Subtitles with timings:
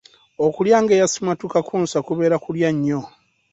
[0.45, 2.99] Okulya ng'eyasimattuka Kkunsa kubeera kulya nnyo.